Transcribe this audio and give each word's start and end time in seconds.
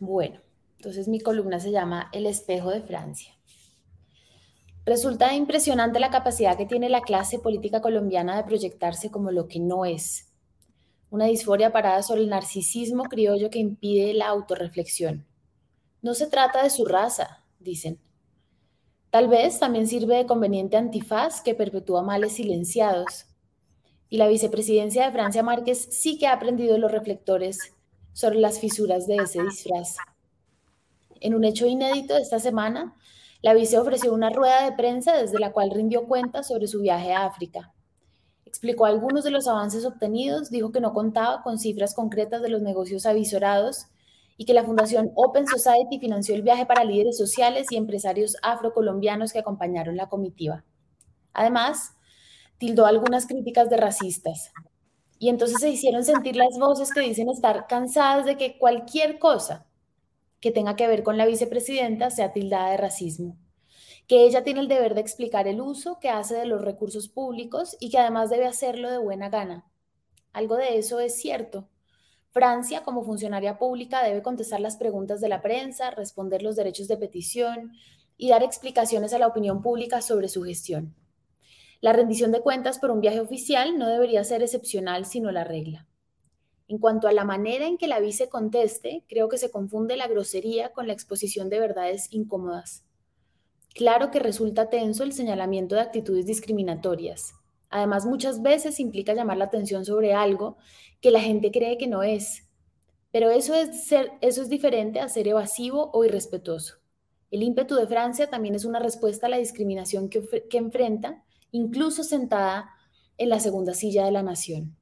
Bueno, 0.00 0.40
entonces 0.78 1.08
mi 1.08 1.20
columna 1.20 1.60
se 1.60 1.70
llama 1.70 2.08
El 2.12 2.24
espejo 2.24 2.70
de 2.70 2.80
Francia. 2.80 3.34
Resulta 4.86 5.34
impresionante 5.34 6.00
la 6.00 6.10
capacidad 6.10 6.56
que 6.56 6.64
tiene 6.64 6.88
la 6.88 7.02
clase 7.02 7.38
política 7.38 7.82
colombiana 7.82 8.34
de 8.38 8.44
proyectarse 8.44 9.10
como 9.10 9.30
lo 9.30 9.46
que 9.46 9.60
no 9.60 9.84
es. 9.84 10.32
Una 11.10 11.26
disforia 11.26 11.70
parada 11.70 12.02
sobre 12.02 12.22
el 12.22 12.30
narcisismo 12.30 13.04
criollo 13.04 13.50
que 13.50 13.58
impide 13.58 14.14
la 14.14 14.28
autorreflexión. 14.28 15.26
No 16.00 16.14
se 16.14 16.28
trata 16.28 16.62
de 16.62 16.70
su 16.70 16.86
raza, 16.86 17.44
dicen. 17.58 18.00
Tal 19.10 19.28
vez 19.28 19.58
también 19.58 19.86
sirve 19.86 20.16
de 20.16 20.26
conveniente 20.26 20.78
antifaz 20.78 21.42
que 21.42 21.54
perpetúa 21.54 22.02
males 22.02 22.32
silenciados. 22.32 23.26
Y 24.08 24.16
la 24.16 24.28
vicepresidencia 24.28 25.04
de 25.04 25.12
Francia 25.12 25.42
Márquez 25.42 25.88
sí 25.90 26.16
que 26.16 26.26
ha 26.26 26.32
aprendido 26.32 26.78
los 26.78 26.90
reflectores 26.90 27.74
sobre 28.12 28.38
las 28.38 28.60
fisuras 28.60 29.06
de 29.06 29.16
ese 29.16 29.42
disfraz. 29.42 29.96
En 31.20 31.34
un 31.34 31.44
hecho 31.44 31.66
inédito 31.66 32.14
de 32.14 32.22
esta 32.22 32.38
semana, 32.38 32.96
la 33.42 33.54
vice 33.54 33.78
ofreció 33.78 34.12
una 34.12 34.30
rueda 34.30 34.64
de 34.64 34.72
prensa 34.76 35.16
desde 35.16 35.38
la 35.38 35.52
cual 35.52 35.70
rindió 35.70 36.06
cuenta 36.06 36.42
sobre 36.42 36.66
su 36.66 36.80
viaje 36.80 37.12
a 37.12 37.24
África. 37.24 37.72
Explicó 38.44 38.84
algunos 38.84 39.24
de 39.24 39.30
los 39.30 39.46
avances 39.46 39.84
obtenidos, 39.84 40.50
dijo 40.50 40.72
que 40.72 40.80
no 40.80 40.92
contaba 40.92 41.42
con 41.42 41.58
cifras 41.58 41.94
concretas 41.94 42.42
de 42.42 42.48
los 42.48 42.62
negocios 42.62 43.06
avisorados 43.06 43.86
y 44.36 44.44
que 44.44 44.54
la 44.54 44.64
Fundación 44.64 45.12
Open 45.14 45.46
Society 45.46 45.98
financió 45.98 46.34
el 46.34 46.42
viaje 46.42 46.66
para 46.66 46.84
líderes 46.84 47.16
sociales 47.16 47.68
y 47.70 47.76
empresarios 47.76 48.36
afrocolombianos 48.42 49.32
que 49.32 49.38
acompañaron 49.38 49.96
la 49.96 50.08
comitiva. 50.08 50.64
Además, 51.32 51.92
tildó 52.58 52.86
algunas 52.86 53.26
críticas 53.26 53.70
de 53.70 53.76
racistas. 53.76 54.52
Y 55.22 55.28
entonces 55.28 55.60
se 55.60 55.68
hicieron 55.68 56.02
sentir 56.02 56.34
las 56.34 56.58
voces 56.58 56.92
que 56.94 57.00
dicen 57.00 57.28
estar 57.28 57.66
cansadas 57.66 58.24
de 58.24 58.38
que 58.38 58.56
cualquier 58.56 59.18
cosa 59.18 59.66
que 60.40 60.50
tenga 60.50 60.76
que 60.76 60.88
ver 60.88 61.02
con 61.02 61.18
la 61.18 61.26
vicepresidenta 61.26 62.10
sea 62.10 62.32
tildada 62.32 62.70
de 62.70 62.78
racismo, 62.78 63.36
que 64.08 64.24
ella 64.24 64.44
tiene 64.44 64.60
el 64.60 64.68
deber 64.68 64.94
de 64.94 65.02
explicar 65.02 65.46
el 65.46 65.60
uso 65.60 65.98
que 66.00 66.08
hace 66.08 66.36
de 66.36 66.46
los 66.46 66.62
recursos 66.62 67.10
públicos 67.10 67.76
y 67.80 67.90
que 67.90 67.98
además 67.98 68.30
debe 68.30 68.46
hacerlo 68.46 68.90
de 68.90 68.96
buena 68.96 69.28
gana. 69.28 69.70
Algo 70.32 70.56
de 70.56 70.78
eso 70.78 71.00
es 71.00 71.20
cierto. 71.20 71.68
Francia, 72.30 72.82
como 72.82 73.04
funcionaria 73.04 73.58
pública, 73.58 74.02
debe 74.02 74.22
contestar 74.22 74.60
las 74.60 74.78
preguntas 74.78 75.20
de 75.20 75.28
la 75.28 75.42
prensa, 75.42 75.90
responder 75.90 76.40
los 76.40 76.56
derechos 76.56 76.88
de 76.88 76.96
petición 76.96 77.72
y 78.16 78.30
dar 78.30 78.42
explicaciones 78.42 79.12
a 79.12 79.18
la 79.18 79.26
opinión 79.26 79.60
pública 79.60 80.00
sobre 80.00 80.28
su 80.28 80.42
gestión. 80.44 80.94
La 81.80 81.92
rendición 81.94 82.30
de 82.30 82.40
cuentas 82.40 82.78
por 82.78 82.90
un 82.90 83.00
viaje 83.00 83.20
oficial 83.20 83.78
no 83.78 83.88
debería 83.88 84.22
ser 84.24 84.42
excepcional, 84.42 85.06
sino 85.06 85.32
la 85.32 85.44
regla. 85.44 85.86
En 86.68 86.78
cuanto 86.78 87.08
a 87.08 87.12
la 87.12 87.24
manera 87.24 87.66
en 87.66 87.78
que 87.78 87.88
la 87.88 88.00
vice 88.00 88.28
conteste, 88.28 89.04
creo 89.08 89.28
que 89.28 89.38
se 89.38 89.50
confunde 89.50 89.96
la 89.96 90.06
grosería 90.06 90.72
con 90.72 90.86
la 90.86 90.92
exposición 90.92 91.48
de 91.48 91.58
verdades 91.58 92.12
incómodas. 92.12 92.84
Claro 93.74 94.10
que 94.10 94.18
resulta 94.18 94.68
tenso 94.68 95.04
el 95.04 95.12
señalamiento 95.12 95.74
de 95.74 95.80
actitudes 95.80 96.26
discriminatorias. 96.26 97.32
Además, 97.70 98.04
muchas 98.04 98.42
veces 98.42 98.78
implica 98.78 99.14
llamar 99.14 99.38
la 99.38 99.46
atención 99.46 99.84
sobre 99.84 100.12
algo 100.12 100.58
que 101.00 101.10
la 101.10 101.20
gente 101.20 101.50
cree 101.50 101.78
que 101.78 101.86
no 101.86 102.02
es. 102.02 102.48
Pero 103.10 103.30
eso 103.30 103.54
es, 103.54 103.84
ser, 103.84 104.12
eso 104.20 104.42
es 104.42 104.48
diferente 104.48 105.00
a 105.00 105.08
ser 105.08 105.28
evasivo 105.28 105.90
o 105.92 106.04
irrespetuoso. 106.04 106.76
El 107.30 107.42
ímpetu 107.42 107.76
de 107.76 107.86
Francia 107.86 108.28
también 108.28 108.54
es 108.54 108.64
una 108.64 108.80
respuesta 108.80 109.26
a 109.26 109.30
la 109.30 109.38
discriminación 109.38 110.08
que, 110.08 110.22
que 110.48 110.58
enfrenta, 110.58 111.24
incluso 111.52 112.04
sentada 112.04 112.70
en 113.16 113.28
la 113.28 113.40
segunda 113.40 113.74
silla 113.74 114.04
de 114.04 114.12
la 114.12 114.22
nación. 114.22 114.76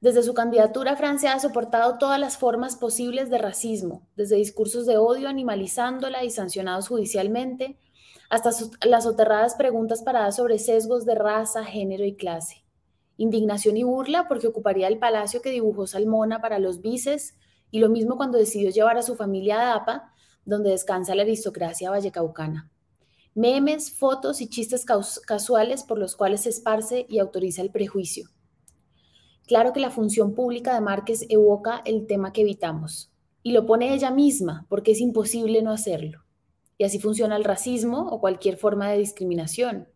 Desde 0.00 0.22
su 0.22 0.32
candidatura, 0.32 0.96
Francia 0.96 1.34
ha 1.34 1.40
soportado 1.40 1.98
todas 1.98 2.18
las 2.18 2.38
formas 2.38 2.76
posibles 2.76 3.28
de 3.28 3.36
racismo, 3.36 4.08
desde 4.16 4.36
discursos 4.36 4.86
de 4.86 4.96
odio 4.96 5.28
animalizándola 5.28 6.24
y 6.24 6.30
sancionados 6.30 6.88
judicialmente, 6.88 7.78
hasta 8.30 8.50
las 8.86 9.04
soterradas 9.04 9.56
preguntas 9.56 10.02
paradas 10.02 10.36
sobre 10.36 10.58
sesgos 10.58 11.04
de 11.04 11.16
raza, 11.16 11.64
género 11.64 12.04
y 12.04 12.16
clase. 12.16 12.64
Indignación 13.18 13.76
y 13.76 13.82
burla 13.82 14.26
porque 14.28 14.46
ocuparía 14.46 14.88
el 14.88 14.98
palacio 14.98 15.42
que 15.42 15.50
dibujó 15.50 15.86
Salmona 15.86 16.40
para 16.40 16.58
los 16.58 16.80
vices, 16.80 17.34
y 17.70 17.80
lo 17.80 17.90
mismo 17.90 18.16
cuando 18.16 18.38
decidió 18.38 18.70
llevar 18.70 18.96
a 18.96 19.02
su 19.02 19.16
familia 19.16 19.60
a 19.60 19.64
Dapa, 19.66 20.14
donde 20.46 20.70
descansa 20.70 21.14
la 21.14 21.22
aristocracia 21.22 21.90
vallecaucana. 21.90 22.70
Memes, 23.34 23.92
fotos 23.92 24.40
y 24.40 24.48
chistes 24.48 24.84
casuales 25.26 25.84
por 25.84 25.98
los 25.98 26.16
cuales 26.16 26.42
se 26.42 26.50
esparce 26.50 27.06
y 27.08 27.18
autoriza 27.18 27.62
el 27.62 27.70
prejuicio 27.70 28.28
Claro 29.50 29.72
que 29.72 29.80
la 29.80 29.90
función 29.90 30.36
pública 30.36 30.74
de 30.74 30.80
Márquez 30.80 31.26
evoca 31.28 31.82
el 31.84 32.06
tema 32.06 32.32
que 32.32 32.42
evitamos 32.42 33.10
y 33.42 33.50
lo 33.50 33.66
pone 33.66 33.92
ella 33.92 34.12
misma 34.12 34.64
porque 34.68 34.92
es 34.92 35.00
imposible 35.00 35.60
no 35.60 35.72
hacerlo. 35.72 36.20
Y 36.78 36.84
así 36.84 37.00
funciona 37.00 37.34
el 37.34 37.42
racismo 37.42 38.06
o 38.12 38.20
cualquier 38.20 38.58
forma 38.58 38.88
de 38.88 38.98
discriminación. 38.98 39.88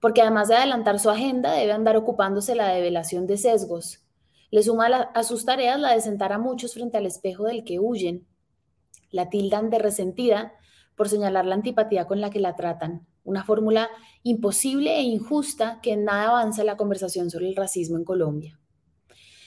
Porque 0.00 0.22
además 0.22 0.46
de 0.46 0.54
adelantar 0.54 1.00
su 1.00 1.10
agenda, 1.10 1.54
debe 1.54 1.72
andar 1.72 1.96
ocupándose 1.96 2.54
la 2.54 2.68
develación 2.68 3.26
de 3.26 3.36
sesgos. 3.36 4.04
Le 4.52 4.62
suma 4.62 4.86
a 4.86 5.24
sus 5.24 5.44
tareas 5.44 5.80
la 5.80 5.92
de 5.92 6.00
sentar 6.00 6.32
a 6.32 6.38
muchos 6.38 6.74
frente 6.74 6.96
al 6.96 7.06
espejo 7.06 7.46
del 7.46 7.64
que 7.64 7.80
huyen. 7.80 8.28
La 9.10 9.28
tildan 9.28 9.70
de 9.70 9.80
resentida 9.80 10.52
por 10.96 11.08
señalar 11.08 11.46
la 11.46 11.54
antipatía 11.54 12.06
con 12.06 12.20
la 12.20 12.30
que 12.30 12.40
la 12.40 12.56
tratan. 12.56 13.06
Una 13.24 13.44
fórmula 13.44 13.88
imposible 14.22 14.96
e 14.96 15.02
injusta 15.02 15.80
que 15.82 15.92
en 15.92 16.04
nada 16.04 16.28
avanza 16.28 16.64
la 16.64 16.76
conversación 16.76 17.30
sobre 17.30 17.48
el 17.48 17.56
racismo 17.56 17.96
en 17.96 18.04
Colombia. 18.04 18.58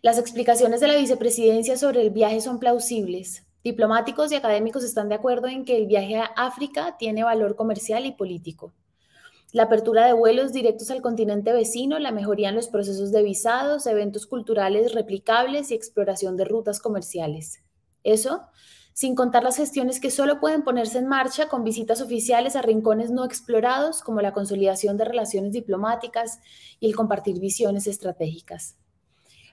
Las 0.00 0.18
explicaciones 0.18 0.80
de 0.80 0.88
la 0.88 0.96
vicepresidencia 0.96 1.76
sobre 1.76 2.02
el 2.02 2.10
viaje 2.10 2.40
son 2.40 2.58
plausibles. 2.58 3.46
Diplomáticos 3.64 4.30
y 4.30 4.36
académicos 4.36 4.84
están 4.84 5.08
de 5.08 5.16
acuerdo 5.16 5.48
en 5.48 5.64
que 5.64 5.76
el 5.76 5.86
viaje 5.86 6.16
a 6.16 6.30
África 6.36 6.96
tiene 6.98 7.24
valor 7.24 7.56
comercial 7.56 8.06
y 8.06 8.12
político. 8.12 8.72
La 9.50 9.64
apertura 9.64 10.06
de 10.06 10.12
vuelos 10.12 10.52
directos 10.52 10.90
al 10.90 11.00
continente 11.00 11.52
vecino, 11.52 11.98
la 11.98 12.12
mejoría 12.12 12.50
en 12.50 12.54
los 12.54 12.68
procesos 12.68 13.12
de 13.12 13.22
visados, 13.22 13.86
eventos 13.86 14.26
culturales 14.26 14.92
replicables 14.92 15.70
y 15.70 15.74
exploración 15.74 16.36
de 16.36 16.44
rutas 16.44 16.80
comerciales. 16.80 17.64
Eso, 18.04 18.42
sin 18.98 19.14
contar 19.14 19.44
las 19.44 19.58
gestiones 19.58 20.00
que 20.00 20.10
solo 20.10 20.40
pueden 20.40 20.62
ponerse 20.62 20.98
en 20.98 21.06
marcha 21.06 21.48
con 21.48 21.62
visitas 21.62 22.00
oficiales 22.00 22.56
a 22.56 22.62
rincones 22.62 23.12
no 23.12 23.24
explorados, 23.24 24.02
como 24.02 24.20
la 24.22 24.32
consolidación 24.32 24.96
de 24.96 25.04
relaciones 25.04 25.52
diplomáticas 25.52 26.40
y 26.80 26.88
el 26.88 26.96
compartir 26.96 27.38
visiones 27.38 27.86
estratégicas. 27.86 28.76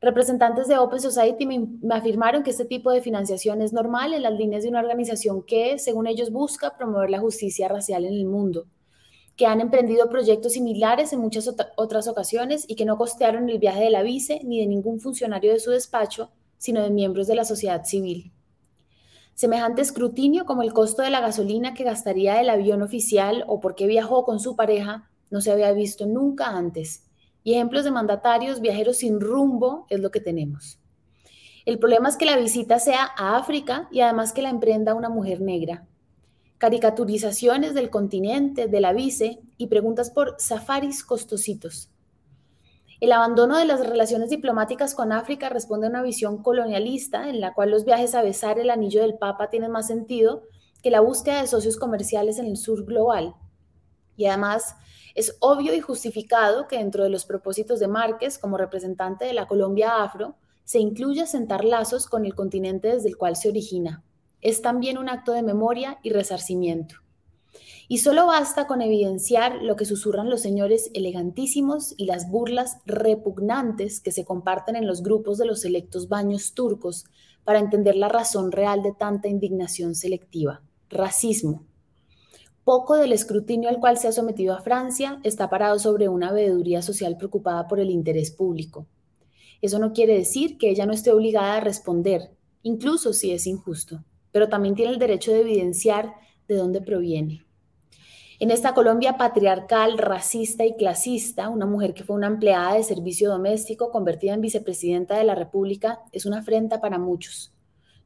Representantes 0.00 0.68
de 0.68 0.78
Open 0.78 1.00
Society 1.00 1.44
me, 1.44 1.66
afirmaron 1.92 2.44
que 2.44 2.50
este 2.50 2.66
tipo 2.66 2.92
de 2.92 3.02
financiación 3.02 3.62
es 3.62 3.72
normal 3.72 4.14
en 4.14 4.22
las 4.22 4.32
líneas 4.32 4.62
de 4.62 4.68
una 4.68 4.78
organización 4.78 5.42
que, 5.42 5.76
según 5.80 6.06
ellos, 6.06 6.30
busca 6.30 6.76
promover 6.76 7.10
la 7.10 7.18
justicia 7.18 7.66
racial 7.66 8.04
en 8.04 8.12
el 8.12 8.26
mundo, 8.26 8.68
que 9.34 9.46
han 9.46 9.60
emprendido 9.60 10.08
proyectos 10.08 10.52
similares 10.52 11.12
en 11.12 11.18
muchas 11.18 11.52
otras 11.74 12.06
ocasiones 12.06 12.64
y 12.68 12.76
que 12.76 12.84
no 12.84 12.96
costearon 12.96 13.50
el 13.50 13.58
viaje 13.58 13.82
de 13.82 13.90
la 13.90 14.04
vice 14.04 14.40
ni 14.44 14.60
de 14.60 14.68
ningún 14.68 15.00
funcionario 15.00 15.52
de 15.52 15.58
su 15.58 15.72
despacho, 15.72 16.30
sino 16.58 16.80
de 16.80 16.90
miembros 16.90 17.26
de 17.26 17.34
la 17.34 17.44
sociedad 17.44 17.84
civil. 17.84 18.30
Semejante 19.34 19.82
escrutinio 19.82 20.44
como 20.44 20.62
el 20.62 20.72
costo 20.72 21.02
de 21.02 21.10
la 21.10 21.20
gasolina 21.20 21.74
que 21.74 21.84
gastaría 21.84 22.40
el 22.40 22.50
avión 22.50 22.82
oficial 22.82 23.44
o 23.46 23.60
por 23.60 23.74
qué 23.74 23.86
viajó 23.86 24.24
con 24.24 24.40
su 24.40 24.56
pareja 24.56 25.10
no 25.30 25.40
se 25.40 25.50
había 25.50 25.72
visto 25.72 26.06
nunca 26.06 26.48
antes 26.48 27.08
y 27.44 27.54
ejemplos 27.54 27.84
de 27.84 27.90
mandatarios 27.90 28.60
viajeros 28.60 28.98
sin 28.98 29.20
rumbo 29.20 29.86
es 29.88 30.00
lo 30.00 30.10
que 30.10 30.20
tenemos. 30.20 30.78
El 31.64 31.78
problema 31.78 32.08
es 32.08 32.16
que 32.16 32.24
la 32.24 32.36
visita 32.36 32.78
sea 32.78 33.10
a 33.16 33.36
África 33.36 33.88
y 33.90 34.00
además 34.00 34.32
que 34.32 34.42
la 34.42 34.50
emprenda 34.50 34.94
una 34.94 35.08
mujer 35.08 35.40
negra. 35.40 35.86
Caricaturizaciones 36.58 37.74
del 37.74 37.90
continente, 37.90 38.68
de 38.68 38.80
la 38.80 38.92
vice 38.92 39.40
y 39.58 39.66
preguntas 39.68 40.10
por 40.10 40.36
safaris 40.38 41.04
costositos. 41.04 41.90
El 43.02 43.10
abandono 43.10 43.58
de 43.58 43.64
las 43.64 43.84
relaciones 43.84 44.30
diplomáticas 44.30 44.94
con 44.94 45.10
África 45.10 45.48
responde 45.48 45.88
a 45.88 45.90
una 45.90 46.04
visión 46.04 46.40
colonialista 46.40 47.28
en 47.28 47.40
la 47.40 47.52
cual 47.52 47.72
los 47.72 47.84
viajes 47.84 48.14
a 48.14 48.22
besar 48.22 48.60
el 48.60 48.70
anillo 48.70 49.00
del 49.00 49.18
Papa 49.18 49.50
tienen 49.50 49.72
más 49.72 49.88
sentido 49.88 50.44
que 50.84 50.90
la 50.92 51.00
búsqueda 51.00 51.40
de 51.40 51.48
socios 51.48 51.76
comerciales 51.76 52.38
en 52.38 52.46
el 52.46 52.56
sur 52.56 52.84
global. 52.84 53.34
Y 54.16 54.26
además, 54.26 54.76
es 55.16 55.36
obvio 55.40 55.74
y 55.74 55.80
justificado 55.80 56.68
que 56.68 56.78
dentro 56.78 57.02
de 57.02 57.10
los 57.10 57.24
propósitos 57.24 57.80
de 57.80 57.88
Márquez 57.88 58.38
como 58.38 58.56
representante 58.56 59.24
de 59.24 59.32
la 59.32 59.48
Colombia 59.48 60.00
afro, 60.00 60.36
se 60.62 60.78
incluya 60.78 61.26
sentar 61.26 61.64
lazos 61.64 62.06
con 62.06 62.24
el 62.24 62.36
continente 62.36 62.86
desde 62.86 63.08
el 63.08 63.16
cual 63.16 63.34
se 63.34 63.48
origina. 63.48 64.04
Es 64.40 64.62
también 64.62 64.96
un 64.96 65.08
acto 65.08 65.32
de 65.32 65.42
memoria 65.42 65.98
y 66.04 66.10
resarcimiento. 66.10 67.01
Y 67.88 67.98
solo 67.98 68.26
basta 68.26 68.66
con 68.66 68.80
evidenciar 68.80 69.62
lo 69.62 69.76
que 69.76 69.84
susurran 69.84 70.30
los 70.30 70.40
señores 70.40 70.90
elegantísimos 70.94 71.94
y 71.96 72.06
las 72.06 72.30
burlas 72.30 72.78
repugnantes 72.86 74.00
que 74.00 74.12
se 74.12 74.24
comparten 74.24 74.76
en 74.76 74.86
los 74.86 75.02
grupos 75.02 75.38
de 75.38 75.46
los 75.46 75.60
selectos 75.60 76.08
baños 76.08 76.54
turcos 76.54 77.04
para 77.44 77.58
entender 77.58 77.96
la 77.96 78.08
razón 78.08 78.52
real 78.52 78.82
de 78.82 78.92
tanta 78.92 79.28
indignación 79.28 79.94
selectiva. 79.94 80.62
Racismo, 80.88 81.64
poco 82.64 82.96
del 82.96 83.12
escrutinio 83.12 83.68
al 83.68 83.80
cual 83.80 83.98
se 83.98 84.08
ha 84.08 84.12
sometido 84.12 84.54
a 84.54 84.60
Francia 84.60 85.20
está 85.24 85.50
parado 85.50 85.78
sobre 85.78 86.08
una 86.08 86.32
veeduría 86.32 86.80
social 86.82 87.16
preocupada 87.16 87.66
por 87.66 87.80
el 87.80 87.90
interés 87.90 88.30
público. 88.30 88.86
Eso 89.60 89.78
no 89.78 89.92
quiere 89.92 90.16
decir 90.16 90.58
que 90.58 90.70
ella 90.70 90.86
no 90.86 90.92
esté 90.92 91.12
obligada 91.12 91.56
a 91.56 91.60
responder, 91.60 92.30
incluso 92.62 93.12
si 93.12 93.32
es 93.32 93.46
injusto. 93.46 94.04
pero 94.32 94.48
también 94.48 94.74
tiene 94.74 94.92
el 94.92 94.98
derecho 94.98 95.30
de 95.30 95.40
evidenciar 95.40 96.14
de 96.52 96.58
dónde 96.58 96.80
proviene. 96.80 97.44
En 98.38 98.50
esta 98.50 98.74
Colombia 98.74 99.16
patriarcal, 99.16 99.98
racista 99.98 100.64
y 100.64 100.74
clasista, 100.74 101.48
una 101.48 101.64
mujer 101.64 101.94
que 101.94 102.02
fue 102.02 102.16
una 102.16 102.26
empleada 102.26 102.74
de 102.74 102.82
servicio 102.82 103.30
doméstico 103.30 103.90
convertida 103.90 104.34
en 104.34 104.40
vicepresidenta 104.40 105.16
de 105.16 105.24
la 105.24 105.34
República 105.34 106.00
es 106.10 106.26
una 106.26 106.40
afrenta 106.40 106.80
para 106.80 106.98
muchos. 106.98 107.54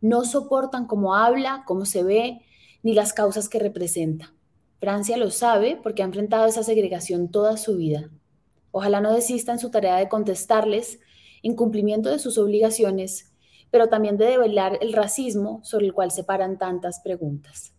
No 0.00 0.24
soportan 0.24 0.86
cómo 0.86 1.14
habla, 1.14 1.62
cómo 1.66 1.84
se 1.84 2.02
ve, 2.02 2.40
ni 2.82 2.94
las 2.94 3.12
causas 3.12 3.48
que 3.48 3.60
representa. 3.60 4.34
Francia 4.80 5.16
lo 5.16 5.30
sabe 5.30 5.78
porque 5.82 6.02
ha 6.02 6.06
enfrentado 6.06 6.46
esa 6.46 6.62
segregación 6.62 7.30
toda 7.30 7.56
su 7.56 7.76
vida. 7.76 8.10
Ojalá 8.72 9.00
no 9.00 9.12
desista 9.12 9.52
en 9.52 9.58
su 9.60 9.70
tarea 9.70 9.96
de 9.96 10.08
contestarles 10.08 10.98
en 11.44 11.54
cumplimiento 11.54 12.10
de 12.10 12.18
sus 12.18 12.38
obligaciones, 12.38 13.32
pero 13.70 13.88
también 13.88 14.16
de 14.16 14.26
develar 14.26 14.78
el 14.80 14.92
racismo 14.94 15.60
sobre 15.62 15.86
el 15.86 15.92
cual 15.92 16.10
se 16.10 16.24
paran 16.24 16.58
tantas 16.58 17.00
preguntas. 17.00 17.73